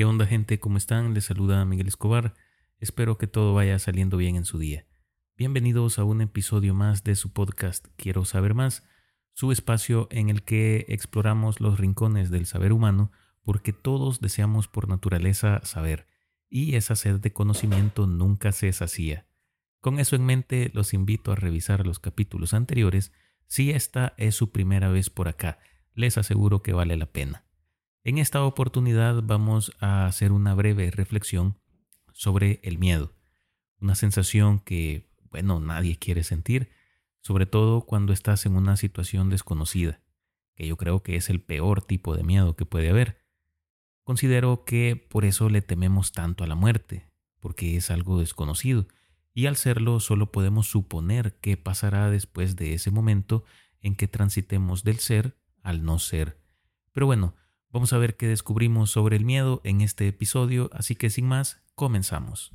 [0.00, 0.58] ¿Qué onda gente?
[0.58, 1.12] ¿Cómo están?
[1.12, 2.32] Les saluda Miguel Escobar.
[2.78, 4.86] Espero que todo vaya saliendo bien en su día.
[5.36, 8.82] Bienvenidos a un episodio más de su podcast Quiero saber más,
[9.34, 14.88] su espacio en el que exploramos los rincones del saber humano porque todos deseamos por
[14.88, 16.06] naturaleza saber
[16.48, 19.26] y esa sed de conocimiento nunca se sacía.
[19.82, 23.12] Con eso en mente los invito a revisar los capítulos anteriores
[23.44, 25.58] si esta es su primera vez por acá.
[25.92, 27.49] Les aseguro que vale la pena.
[28.02, 31.58] En esta oportunidad vamos a hacer una breve reflexión
[32.14, 33.14] sobre el miedo,
[33.78, 36.70] una sensación que, bueno, nadie quiere sentir,
[37.20, 40.00] sobre todo cuando estás en una situación desconocida,
[40.54, 43.20] que yo creo que es el peor tipo de miedo que puede haber.
[44.02, 48.88] Considero que por eso le tememos tanto a la muerte, porque es algo desconocido,
[49.34, 53.44] y al serlo solo podemos suponer qué pasará después de ese momento
[53.82, 56.40] en que transitemos del ser al no ser.
[56.92, 57.34] Pero bueno,
[57.72, 61.62] Vamos a ver qué descubrimos sobre el miedo en este episodio, así que sin más,
[61.76, 62.52] comenzamos.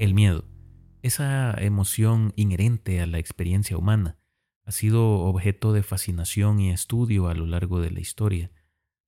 [0.00, 0.46] El miedo,
[1.02, 4.18] esa emoción inherente a la experiencia humana,
[4.64, 8.50] ha sido objeto de fascinación y estudio a lo largo de la historia.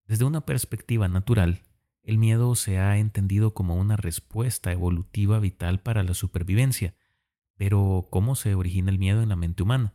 [0.06, 1.62] Desde una perspectiva natural,
[2.02, 6.94] el miedo se ha entendido como una respuesta evolutiva vital para la supervivencia,
[7.56, 9.94] pero ¿cómo se origina el miedo en la mente humana?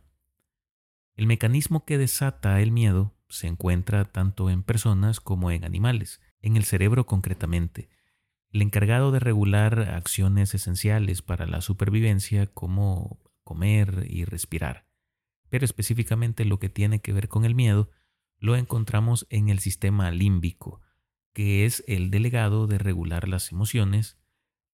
[1.14, 6.56] El mecanismo que desata el miedo se encuentra tanto en personas como en animales, en
[6.56, 7.90] el cerebro concretamente,
[8.50, 14.86] el encargado de regular acciones esenciales para la supervivencia como comer y respirar.
[15.50, 17.90] Pero específicamente lo que tiene que ver con el miedo
[18.38, 20.80] lo encontramos en el sistema límbico,
[21.38, 24.18] que es el delegado de regular las emociones,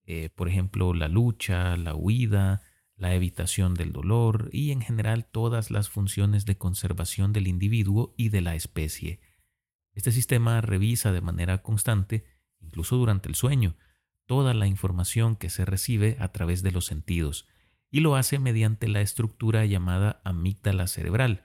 [0.06, 2.62] eh, por ejemplo, la lucha, la huida,
[2.96, 8.30] la evitación del dolor y en general todas las funciones de conservación del individuo y
[8.30, 9.20] de la especie.
[9.92, 12.24] Este sistema revisa de manera constante,
[12.60, 13.76] incluso durante el sueño,
[14.24, 17.46] toda la información que se recibe a través de los sentidos,
[17.90, 21.44] y lo hace mediante la estructura llamada amígdala cerebral,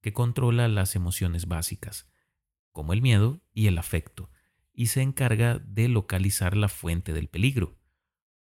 [0.00, 2.08] que controla las emociones básicas,
[2.70, 4.29] como el miedo y el afecto,
[4.80, 7.78] y se encarga de localizar la fuente del peligro.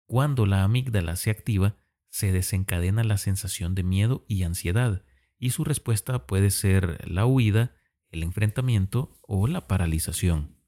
[0.07, 1.75] Cuando la amígdala se activa,
[2.11, 5.05] se desencadena la sensación de miedo y ansiedad,
[5.41, 7.75] y su respuesta puede ser la huida,
[8.11, 10.63] el enfrentamiento o la paralización.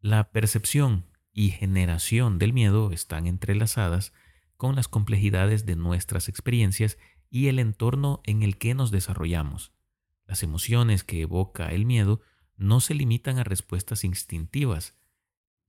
[0.00, 4.12] La percepción y generación del miedo están entrelazadas
[4.56, 6.98] con las complejidades de nuestras experiencias
[7.30, 9.72] y el entorno en el que nos desarrollamos.
[10.24, 12.22] Las emociones que evoca el miedo
[12.56, 14.98] no se limitan a respuestas instintivas,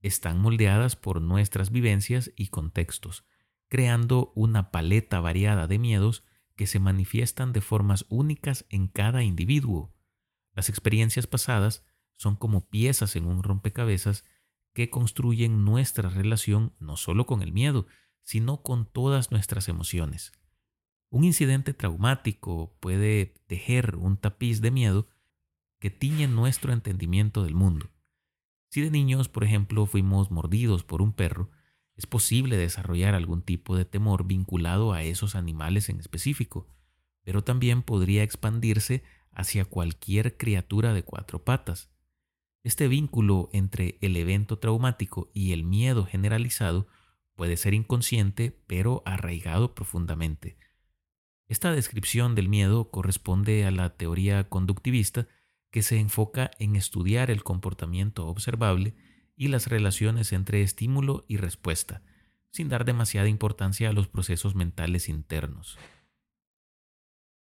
[0.00, 3.24] están moldeadas por nuestras vivencias y contextos,
[3.68, 6.24] creando una paleta variada de miedos
[6.56, 9.94] que se manifiestan de formas únicas en cada individuo.
[10.52, 11.84] Las experiencias pasadas
[12.16, 14.24] son como piezas en un rompecabezas
[14.72, 17.86] que construyen nuestra relación no solo con el miedo,
[18.22, 20.32] sino con todas nuestras emociones.
[21.10, 25.08] Un incidente traumático puede tejer un tapiz de miedo
[25.78, 27.90] que tiñen nuestro entendimiento del mundo.
[28.70, 31.50] Si de niños, por ejemplo, fuimos mordidos por un perro,
[31.96, 36.68] es posible desarrollar algún tipo de temor vinculado a esos animales en específico,
[37.24, 39.02] pero también podría expandirse
[39.32, 41.90] hacia cualquier criatura de cuatro patas.
[42.62, 46.86] Este vínculo entre el evento traumático y el miedo generalizado
[47.34, 50.58] puede ser inconsciente, pero arraigado profundamente.
[51.46, 55.28] Esta descripción del miedo corresponde a la teoría conductivista
[55.70, 58.94] que se enfoca en estudiar el comportamiento observable
[59.36, 62.02] y las relaciones entre estímulo y respuesta,
[62.50, 65.78] sin dar demasiada importancia a los procesos mentales internos.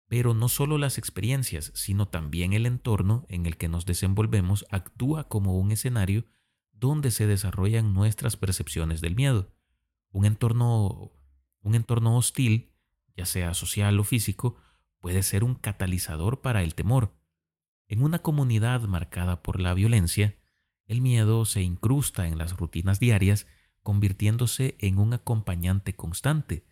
[0.08, 5.28] Pero no solo las experiencias, sino también el entorno en el que nos desenvolvemos actúa
[5.28, 6.24] como un escenario
[6.72, 9.54] donde se desarrollan nuestras percepciones del miedo.
[10.10, 11.12] Un entorno,
[11.60, 12.72] un entorno hostil,
[13.16, 14.56] ya sea social o físico,
[15.00, 17.14] puede ser un catalizador para el temor,
[17.88, 20.36] en una comunidad marcada por la violencia,
[20.86, 23.46] el miedo se incrusta en las rutinas diarias,
[23.82, 26.66] convirtiéndose en un acompañante constante.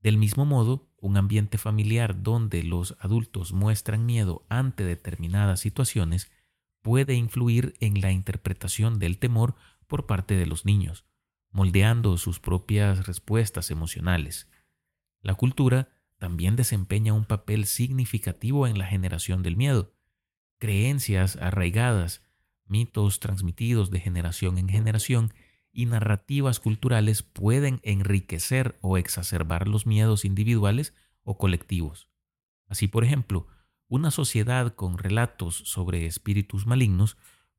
[0.00, 6.30] Del mismo modo, un ambiente familiar donde los adultos muestran miedo ante determinadas situaciones
[6.82, 9.54] puede influir en la interpretación del temor
[9.86, 11.04] por parte de los niños,
[11.50, 14.50] moldeando sus propias respuestas emocionales.
[15.20, 15.88] La cultura
[16.22, 19.92] también desempeña un papel significativo en la generación del miedo.
[20.60, 22.22] Creencias arraigadas,
[22.64, 25.34] mitos transmitidos de generación en generación
[25.72, 32.08] y narrativas culturales pueden enriquecer o exacerbar los miedos individuales o colectivos.
[32.68, 33.48] Así, por ejemplo,
[33.88, 37.16] una sociedad con relatos sobre espíritus malignos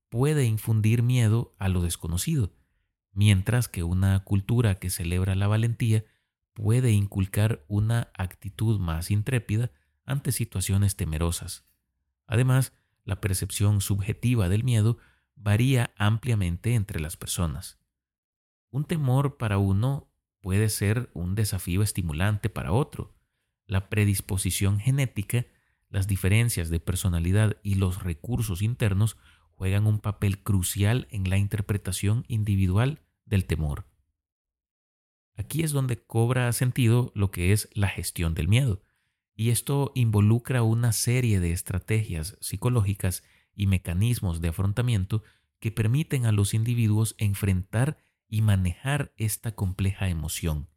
[0.07, 2.53] puede infundir miedo a lo desconocido,
[3.11, 6.05] mientras que una cultura que celebra la valentía
[6.53, 9.71] puede inculcar una actitud más intrépida
[10.05, 11.65] ante situaciones temerosas.
[12.27, 12.73] Además,
[13.03, 14.97] la percepción subjetiva del miedo
[15.35, 17.79] varía ampliamente entre las personas.
[18.69, 20.09] Un temor para uno
[20.41, 23.15] puede ser un desafío estimulante para otro.
[23.65, 25.45] La predisposición genética,
[25.89, 29.17] las diferencias de personalidad y los recursos internos
[29.51, 33.85] juegan un papel crucial en la interpretación individual del temor.
[35.35, 38.81] Aquí es donde cobra sentido lo que es la gestión del miedo,
[39.35, 43.23] y esto involucra una serie de estrategias psicológicas
[43.55, 45.23] y mecanismos de afrontamiento
[45.59, 47.97] que permiten a los individuos enfrentar
[48.27, 50.69] y manejar esta compleja emoción.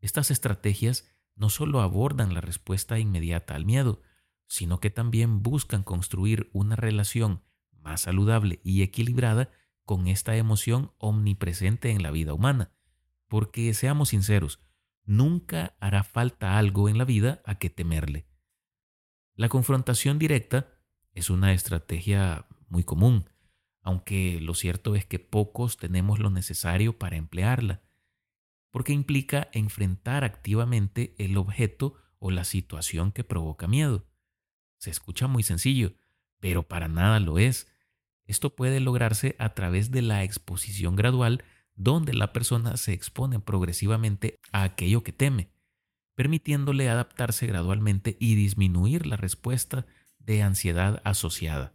[0.00, 4.02] Estas estrategias no solo abordan la respuesta inmediata al miedo,
[4.46, 7.42] sino que también buscan construir una relación
[7.72, 9.50] más saludable y equilibrada
[9.84, 12.75] con esta emoción omnipresente en la vida humana.
[13.28, 14.60] Porque, seamos sinceros,
[15.04, 18.26] nunca hará falta algo en la vida a que temerle.
[19.34, 20.68] La confrontación directa
[21.12, 23.28] es una estrategia muy común,
[23.82, 27.82] aunque lo cierto es que pocos tenemos lo necesario para emplearla,
[28.70, 34.06] porque implica enfrentar activamente el objeto o la situación que provoca miedo.
[34.78, 35.94] Se escucha muy sencillo,
[36.40, 37.72] pero para nada lo es.
[38.24, 41.44] Esto puede lograrse a través de la exposición gradual
[41.76, 45.50] donde la persona se expone progresivamente a aquello que teme,
[46.14, 49.86] permitiéndole adaptarse gradualmente y disminuir la respuesta
[50.18, 51.74] de ansiedad asociada.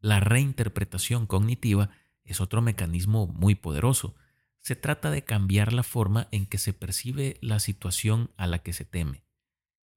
[0.00, 1.90] La reinterpretación cognitiva
[2.22, 4.14] es otro mecanismo muy poderoso.
[4.60, 8.72] Se trata de cambiar la forma en que se percibe la situación a la que
[8.72, 9.24] se teme.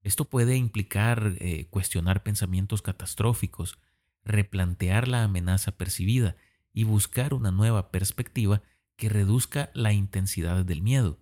[0.02, 3.78] Esto puede implicar eh, cuestionar pensamientos catastróficos,
[4.24, 6.36] replantear la amenaza percibida
[6.72, 8.62] y buscar una nueva perspectiva
[8.96, 11.18] que reduzca la intensidad del miedo.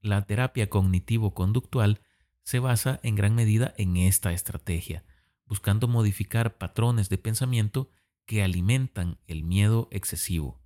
[0.00, 2.00] La terapia cognitivo-conductual
[2.42, 5.04] se basa en gran medida en esta estrategia
[5.50, 7.90] buscando modificar patrones de pensamiento
[8.24, 10.62] que alimentan el miedo excesivo.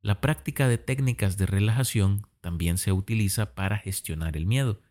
[0.00, 4.82] La práctica de técnicas de relajación también se utiliza para gestionar el miedo.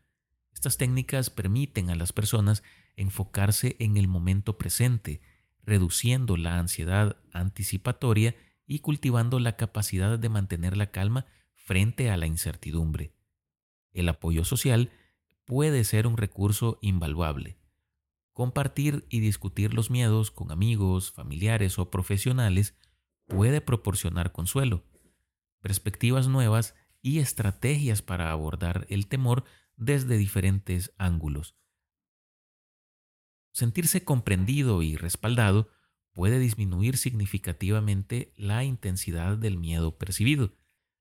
[0.54, 2.64] Estas técnicas permiten a las personas
[2.96, 5.20] enfocarse en el momento presente,
[5.68, 8.36] reduciendo la ansiedad anticipatoria
[8.66, 13.14] y cultivando la capacidad de mantener la calma frente a la incertidumbre.
[13.92, 14.92] El apoyo social
[15.46, 17.58] puede ser un recurso invaluable.
[18.32, 22.76] Compartir y discutir los miedos con amigos, familiares o profesionales
[23.28, 24.86] puede proporcionar consuelo,
[25.62, 29.44] perspectivas nuevas y estrategias para abordar el temor
[29.76, 31.58] desde diferentes ángulos.
[33.58, 35.70] Sentirse comprendido y respaldado
[36.14, 40.54] puede disminuir significativamente la intensidad del miedo percibido.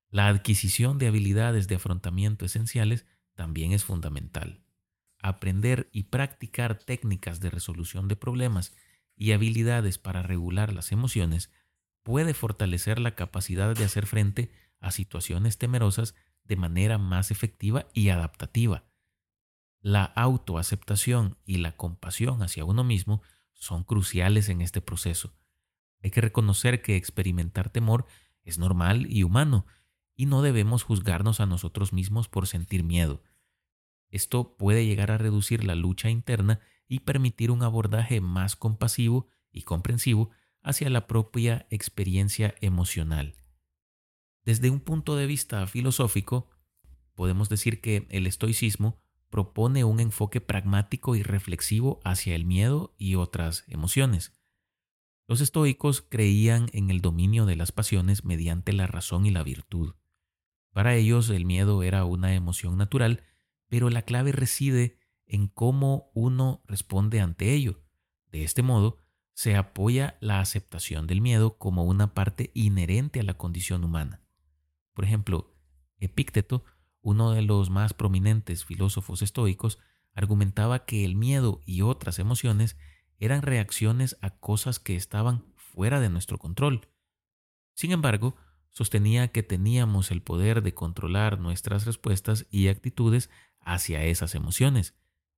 [0.09, 3.05] La adquisición de habilidades de afrontamiento esenciales
[3.35, 4.63] también es fundamental
[5.19, 8.75] aprender y practicar técnicas de resolución de problemas
[9.15, 11.51] y habilidades para regular las emociones
[12.03, 18.09] puede fortalecer la capacidad de hacer frente a situaciones temerosas de manera más efectiva y
[18.09, 18.86] adaptativa.
[19.79, 23.21] La autoaceptación y la compasión hacia uno mismo
[23.53, 25.33] son cruciales en este proceso.
[26.01, 28.05] Hay que reconocer que experimentar temor
[28.43, 29.65] es normal y humano,
[30.15, 33.21] y no debemos juzgarnos a nosotros mismos por sentir miedo.
[34.09, 39.63] Esto puede llegar a reducir la lucha interna y permitir un abordaje más compasivo y
[39.63, 40.31] comprensivo
[40.63, 43.35] hacia la propia experiencia emocional.
[44.43, 46.49] Desde un punto de vista filosófico,
[47.15, 53.15] podemos decir que el estoicismo propone un enfoque pragmático y reflexivo hacia el miedo y
[53.15, 54.33] otras emociones.
[55.27, 59.95] Los estoicos creían en el dominio de las pasiones mediante la razón y la virtud.
[60.71, 63.23] Para ellos el miedo era una emoción natural
[63.69, 67.81] pero la clave reside en cómo uno responde ante ello.
[68.31, 68.97] De este modo,
[69.33, 74.23] se apoya la aceptación del miedo como una parte inherente a la condición humana.
[74.93, 75.53] Por ejemplo,
[75.99, 76.63] Epícteto,
[77.07, 79.79] uno de los más prominentes filósofos estoicos,
[80.13, 82.75] argumentaba que el miedo y otras emociones
[83.17, 86.89] eran reacciones a cosas que estaban fuera de nuestro control.
[87.75, 88.35] Sin embargo,
[88.71, 93.29] sostenía que teníamos el poder de controlar nuestras respuestas y actitudes
[93.61, 94.93] hacia esas emociones.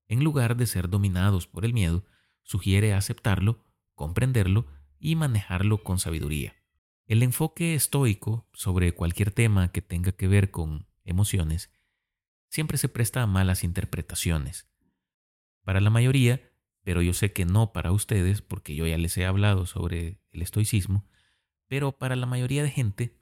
[0.08, 2.04] En lugar de ser dominados por el miedo,
[2.42, 4.66] sugiere aceptarlo, comprenderlo
[4.98, 6.56] y manejarlo con sabiduría.
[7.06, 11.72] El enfoque estoico sobre cualquier tema que tenga que ver con emociones
[12.50, 14.68] siempre se presta a malas interpretaciones.
[15.64, 16.52] Para la mayoría,
[16.84, 20.42] pero yo sé que no para ustedes, porque yo ya les he hablado sobre el
[20.42, 21.06] estoicismo,
[21.68, 23.20] pero para la mayoría de gente,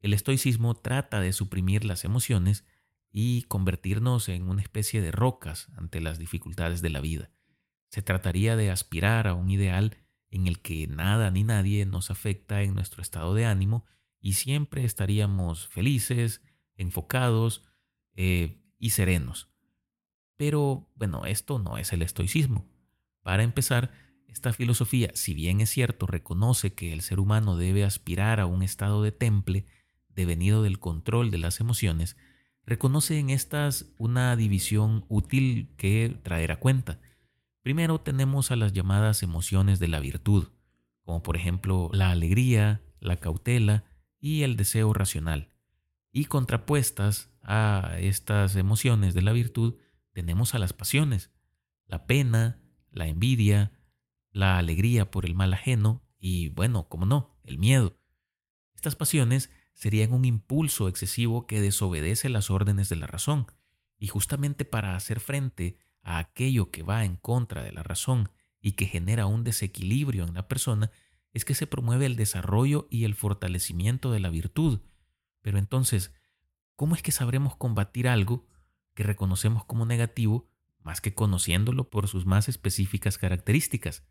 [0.00, 2.64] el estoicismo trata de suprimir las emociones
[3.10, 7.30] y convertirnos en una especie de rocas ante las dificultades de la vida.
[7.88, 9.96] Se trataría de aspirar a un ideal
[10.30, 13.84] en el que nada ni nadie nos afecta en nuestro estado de ánimo
[14.20, 16.42] y siempre estaríamos felices,
[16.76, 17.64] enfocados
[18.14, 19.48] eh, y serenos.
[20.36, 22.66] Pero bueno, esto no es el estoicismo.
[23.22, 23.90] Para empezar,
[24.28, 28.62] esta filosofía, si bien es cierto, reconoce que el ser humano debe aspirar a un
[28.62, 29.64] estado de temple
[30.10, 32.16] devenido del control de las emociones,
[32.64, 37.00] reconoce en estas una división útil que traer a cuenta.
[37.62, 40.48] Primero tenemos a las llamadas emociones de la virtud,
[41.02, 43.84] como por ejemplo la alegría, la cautela
[44.20, 45.55] y el deseo racional.
[46.16, 49.74] Y contrapuestas a estas emociones de la virtud
[50.14, 51.30] tenemos a las pasiones,
[51.84, 52.58] la pena,
[52.90, 53.78] la envidia,
[54.30, 58.00] la alegría por el mal ajeno y, bueno, como no, el miedo.
[58.74, 63.48] Estas pasiones serían un impulso excesivo que desobedece las órdenes de la razón,
[63.98, 68.30] y justamente para hacer frente a aquello que va en contra de la razón
[68.62, 70.90] y que genera un desequilibrio en la persona,
[71.34, 74.80] es que se promueve el desarrollo y el fortalecimiento de la virtud.
[75.46, 76.12] Pero entonces,
[76.74, 78.48] ¿cómo es que sabremos combatir algo
[78.94, 80.50] que reconocemos como negativo
[80.82, 84.02] más que conociéndolo por sus más específicas características?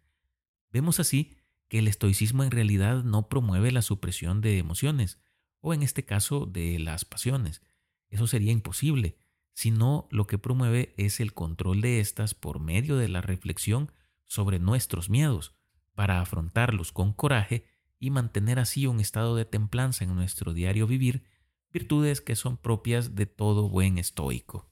[0.71, 1.35] Vemos así
[1.67, 5.19] que el estoicismo en realidad no promueve la supresión de emociones,
[5.59, 7.61] o en este caso de las pasiones.
[8.07, 9.17] Eso sería imposible,
[9.51, 13.91] sino lo que promueve es el control de estas por medio de la reflexión
[14.23, 15.53] sobre nuestros miedos,
[15.95, 17.65] para afrontarlos con coraje
[17.99, 21.23] y mantener así un estado de templanza en nuestro diario vivir,
[21.71, 24.71] virtudes que son propias de todo buen estoico.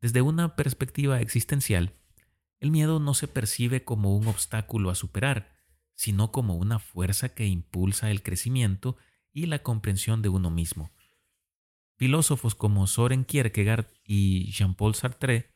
[0.00, 1.94] Desde una perspectiva existencial,
[2.58, 5.54] el miedo no se percibe como un obstáculo a superar,
[5.94, 8.96] sino como una fuerza que impulsa el crecimiento
[9.32, 10.90] y la comprensión de uno mismo.
[11.96, 15.50] Filósofos como Soren Kierkegaard y Jean-Paul Sartre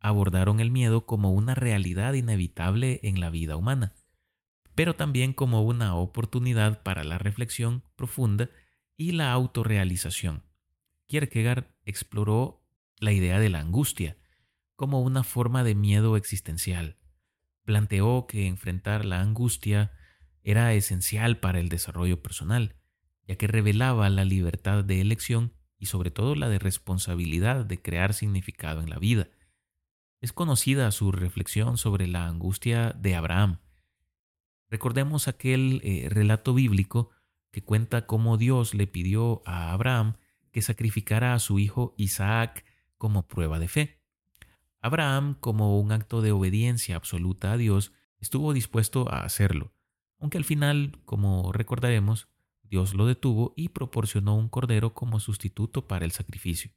[0.00, 3.94] abordaron el miedo como una realidad inevitable en la vida humana,
[4.74, 8.50] pero también como una oportunidad para la reflexión profunda
[8.96, 10.44] y la autorrealización.
[11.06, 12.64] Kierkegaard exploró
[12.98, 14.16] la idea de la angustia
[14.76, 16.96] como una forma de miedo existencial.
[17.64, 19.92] Planteó que enfrentar la angustia
[20.42, 22.76] era esencial para el desarrollo personal
[23.26, 28.14] ya que revelaba la libertad de elección y sobre todo la de responsabilidad de crear
[28.14, 29.28] significado en la vida.
[30.20, 33.58] Es conocida su reflexión sobre la angustia de Abraham.
[34.72, 37.10] Recordemos aquel eh, relato bíblico
[37.50, 40.14] que cuenta cómo Dios le pidió a Abraham
[40.50, 42.64] que sacrificara a su hijo Isaac
[42.96, 44.00] como prueba de fe.
[44.80, 49.74] Abraham, como un acto de obediencia absoluta a Dios, estuvo dispuesto a hacerlo,
[50.18, 52.28] aunque al final, como recordaremos,
[52.62, 56.72] Dios lo detuvo y proporcionó un cordero como sustituto para el sacrificio.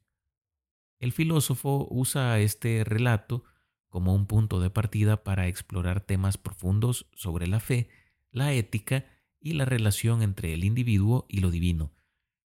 [0.98, 3.44] El filósofo usa este relato
[3.88, 7.88] como un punto de partida para explorar temas profundos sobre la fe,
[8.30, 9.06] la ética
[9.40, 11.92] y la relación entre el individuo y lo divino.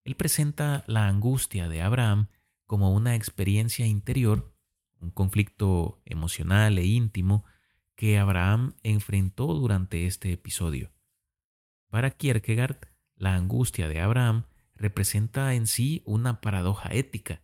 [0.03, 2.27] Él presenta la angustia de Abraham
[2.65, 4.55] como una experiencia interior,
[4.99, 7.45] un conflicto emocional e íntimo
[7.95, 10.91] que Abraham enfrentó durante este episodio.
[11.89, 12.77] Para Kierkegaard,
[13.15, 17.41] la angustia de Abraham representa en sí una paradoja ética.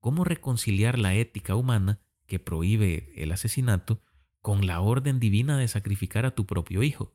[0.00, 2.00] ¿Cómo reconciliar la ética humana
[2.32, 4.00] que prohíbe el asesinato
[4.40, 7.14] con la orden divina de sacrificar a tu propio hijo?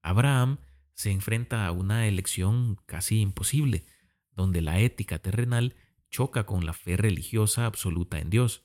[0.00, 0.56] Abraham
[0.94, 3.84] se enfrenta a una elección casi imposible,
[4.32, 5.76] donde la ética terrenal
[6.08, 8.64] choca con la fe religiosa absoluta en Dios.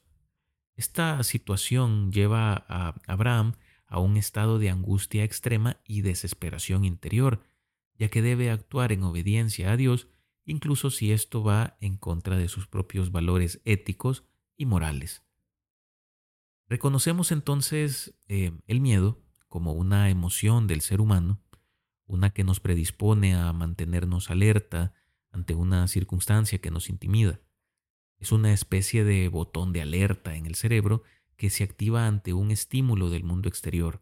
[0.77, 7.43] Esta situación lleva a Abraham a un estado de angustia extrema y desesperación interior,
[7.99, 10.07] ya que debe actuar en obediencia a Dios,
[10.45, 14.23] incluso si esto va en contra de sus propios valores éticos
[14.55, 15.23] y morales.
[16.67, 21.39] Reconocemos entonces eh, el miedo como una emoción del ser humano,
[22.05, 24.93] una que nos predispone a mantenernos alerta
[25.31, 27.39] ante una circunstancia que nos intimida.
[28.19, 31.03] Es una especie de botón de alerta en el cerebro
[31.35, 34.01] que se activa ante un estímulo del mundo exterior,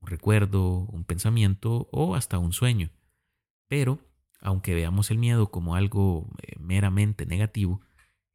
[0.00, 2.90] un recuerdo, un pensamiento o hasta un sueño.
[3.68, 4.00] Pero,
[4.40, 7.80] aunque veamos el miedo como algo eh, meramente negativo,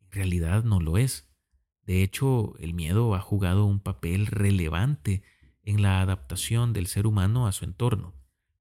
[0.01, 1.28] en realidad no lo es.
[1.89, 5.24] De hecho, el miedo ha jugado un papel relevante
[5.63, 8.13] en la adaptación del ser humano a su entorno.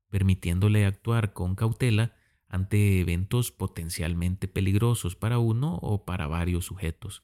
[0.08, 2.16] permitiéndole actuar con cautela
[2.47, 7.23] ante eventos potencialmente peligrosos para uno o para varios sujetos.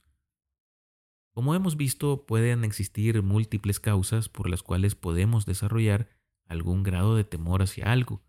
[1.30, 6.11] Como hemos visto, pueden existir múltiples causas por las cuales podemos desarrollar
[6.44, 8.23] algún grado de temor hacia algo,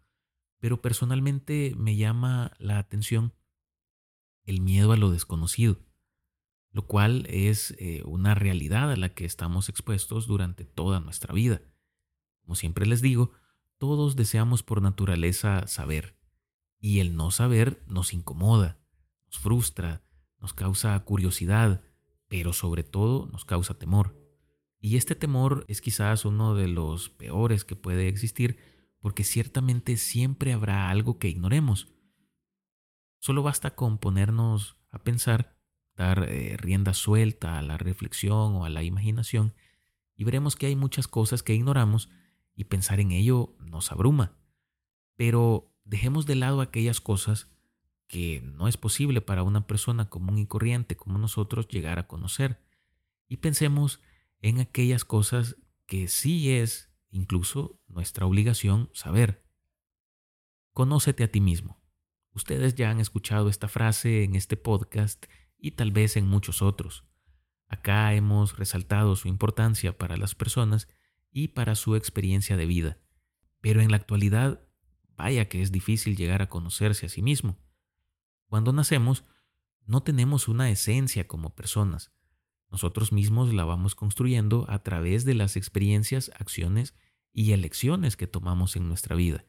[0.62, 3.34] pero personalmente me llama la atención
[4.46, 5.80] el miedo a lo desconocido,
[6.76, 11.62] lo cual es eh, una realidad a la que estamos expuestos durante toda nuestra vida.
[12.42, 13.32] Como siempre les digo,
[13.78, 16.20] todos deseamos por naturaleza saber,
[16.82, 18.78] y el no saber nos incomoda,
[19.28, 20.04] nos frustra,
[20.42, 21.82] nos causa curiosidad,
[22.28, 24.14] pero sobre todo nos causa temor.
[24.82, 28.60] Y este temor es quizás uno de los peores que puede existir
[29.00, 31.88] porque ciertamente siempre habrá algo que ignoremos.
[33.20, 35.55] Solo basta con ponernos a pensar,
[35.96, 39.54] dar eh, rienda suelta a la reflexión o a la imaginación
[40.16, 42.10] y veremos que hay muchas cosas que ignoramos
[42.56, 44.38] y pensar en ello nos abruma.
[45.16, 47.50] Pero dejemos de lado aquellas cosas
[48.08, 52.62] que no es posible para una persona común y corriente como nosotros llegar a conocer
[53.28, 54.02] y pensemos
[54.42, 59.44] en aquellas cosas que sí es incluso nuestra obligación saber.
[60.72, 61.82] Conócete a ti mismo.
[62.34, 65.26] Ustedes ya han escuchado esta frase en este podcast
[65.58, 67.06] y tal vez en muchos otros.
[67.68, 70.88] Acá hemos resaltado su importancia para las personas
[71.32, 72.98] y para su experiencia de vida.
[73.62, 74.62] Pero en la actualidad,
[75.18, 77.58] vaya que es difícil llegar a conocerse a sí mismo.
[78.48, 79.24] Cuando nacemos,
[79.86, 82.12] no tenemos una esencia como personas,
[82.76, 86.94] nosotros mismos la vamos construyendo a través de las experiencias, acciones
[87.32, 89.46] y elecciones que tomamos en nuestra vida.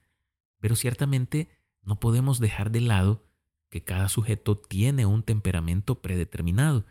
[0.60, 1.48] Pero ciertamente
[1.82, 3.25] no podemos dejar de lado
[3.68, 6.86] que cada sujeto tiene un temperamento predeterminado,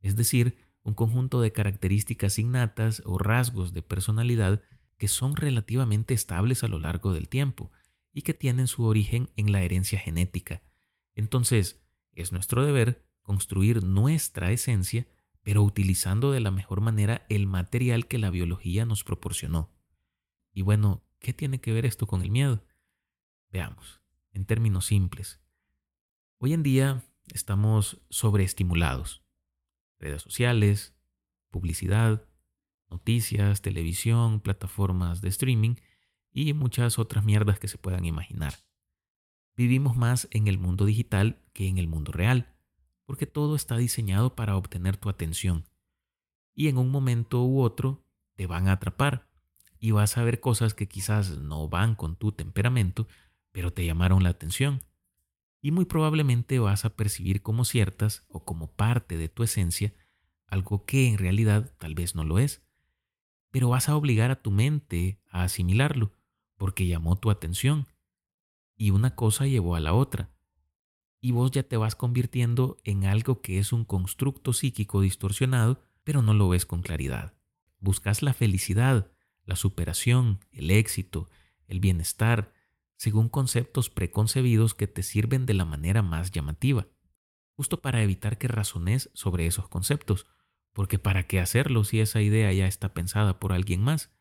[0.00, 4.62] es decir, un conjunto de características innatas o rasgos de personalidad
[4.96, 7.70] que son relativamente estables a lo largo del tiempo
[8.12, 10.62] y que tienen su origen en la herencia genética.
[11.14, 15.06] Entonces, es nuestro deber construir nuestra esencia
[15.44, 19.70] pero utilizando de la mejor manera el material que la biología nos proporcionó.
[20.52, 22.64] Y bueno, ¿qué tiene que ver esto con el miedo?
[23.50, 24.00] Veamos,
[24.32, 25.43] en términos simples.
[26.44, 27.02] Hoy en día
[27.32, 29.24] estamos sobreestimulados.
[29.98, 30.94] Redes sociales,
[31.50, 32.28] publicidad,
[32.90, 35.76] noticias, televisión, plataformas de streaming
[36.30, 38.52] y muchas otras mierdas que se puedan imaginar.
[39.56, 42.54] Vivimos más en el mundo digital que en el mundo real
[43.06, 45.64] porque todo está diseñado para obtener tu atención.
[46.54, 48.04] Y en un momento u otro
[48.34, 49.30] te van a atrapar
[49.78, 53.08] y vas a ver cosas que quizás no van con tu temperamento,
[53.50, 54.82] pero te llamaron la atención.
[55.64, 59.94] Y muy probablemente vas a percibir como ciertas o como parte de tu esencia
[60.46, 62.62] algo que en realidad tal vez no lo es.
[63.50, 66.12] Pero vas a obligar a tu mente a asimilarlo
[66.58, 67.86] porque llamó tu atención.
[68.76, 70.28] Y una cosa llevó a la otra
[71.22, 76.20] y vos ya te vas convirtiendo en algo que es un constructo psíquico distorsionado, pero
[76.20, 77.32] no lo ves con claridad.
[77.78, 79.10] Buscas la felicidad,
[79.46, 81.30] la superación, el éxito,
[81.68, 82.52] el bienestar,
[82.96, 86.86] según conceptos preconcebidos que te sirven de la manera más llamativa,
[87.56, 90.26] justo para evitar que razones sobre esos conceptos,
[90.72, 94.12] porque ¿para qué hacerlo si esa idea ya está pensada por alguien más?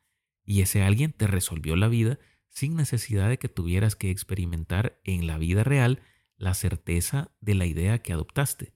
[0.46, 5.26] Y ese alguien te resolvió la vida sin necesidad de que tuvieras que experimentar en
[5.26, 6.02] la vida real
[6.38, 8.76] la certeza de la idea que adoptaste.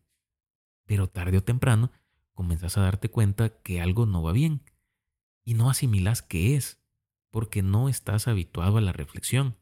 [0.86, 1.92] Pero tarde o temprano
[2.34, 4.64] comenzas a darte cuenta que algo no va bien
[5.44, 6.82] y no asimilas qué es,
[7.30, 9.58] porque no estás habituado a la reflexión,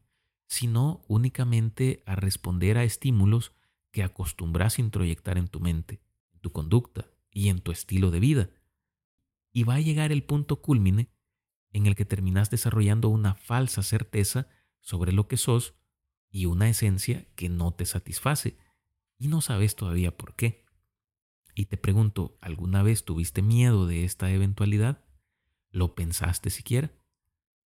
[0.48, 3.52] sino únicamente a responder a estímulos
[3.92, 6.02] que acostumbras introyectar en tu mente,
[6.34, 8.50] en tu conducta y en tu estilo de vida.
[9.52, 11.10] Y va a llegar el punto cúlmine
[11.72, 14.48] en el que terminas desarrollando una falsa certeza
[14.80, 15.76] sobre lo que sos
[16.30, 18.58] y una esencia que no te satisface
[19.18, 20.66] y no sabes todavía por qué.
[21.54, 25.06] Y te pregunto, ¿alguna vez tuviste miedo de esta eventualidad?
[25.70, 26.92] ¿Lo pensaste siquiera?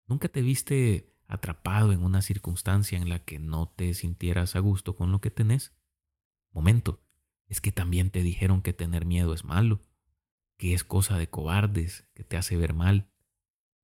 [0.07, 4.97] ¿Nunca te viste atrapado en una circunstancia en la que no te sintieras a gusto
[4.97, 5.73] con lo que tenés?
[6.53, 7.01] Momento,
[7.47, 9.81] es que también te dijeron que tener miedo es malo,
[10.57, 13.11] que es cosa de cobardes, que te hace ver mal.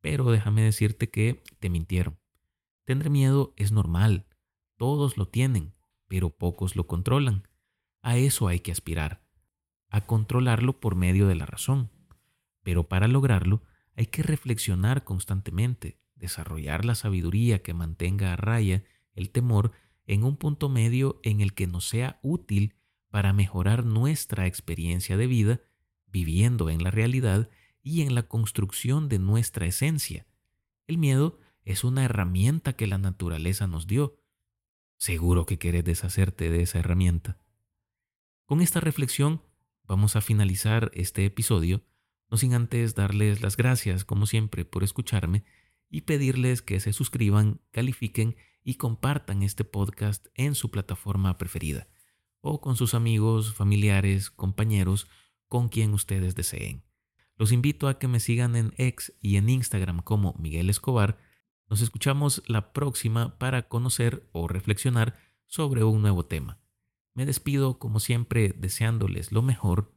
[0.01, 2.19] Pero déjame decirte que te mintieron.
[2.85, 4.27] Tener miedo es normal,
[4.77, 5.75] todos lo tienen,
[6.07, 7.49] pero pocos lo controlan.
[8.03, 9.25] A eso hay que aspirar,
[9.89, 11.91] a controlarlo por medio de la razón.
[12.63, 13.63] Pero para lograrlo
[13.95, 19.73] hay que reflexionar constantemente, desarrollar la sabiduría que mantenga a raya el temor
[20.07, 22.75] en un punto medio en el que nos sea útil
[23.11, 25.61] para mejorar nuestra experiencia de vida,
[26.07, 27.49] viviendo en la realidad
[27.83, 30.27] y en la construcción de nuestra esencia.
[30.87, 34.21] El miedo es una herramienta que la naturaleza nos dio.
[34.99, 37.39] Seguro que querés deshacerte de esa herramienta.
[38.45, 39.43] Con esta reflexión
[39.83, 41.83] vamos a finalizar este episodio,
[42.31, 45.45] no sin antes darles las gracias, como siempre, por escucharme
[45.89, 51.89] y pedirles que se suscriban, califiquen y compartan este podcast en su plataforma preferida
[52.41, 55.09] o con sus amigos, familiares, compañeros,
[55.49, 56.85] con quien ustedes deseen.
[57.37, 61.19] Los invito a que me sigan en X y en Instagram como Miguel Escobar.
[61.69, 66.61] Nos escuchamos la próxima para conocer o reflexionar sobre un nuevo tema.
[67.15, 69.93] Me despido como siempre deseándoles lo mejor,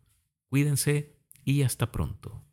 [0.47, 2.48] cuídense y hasta pronto.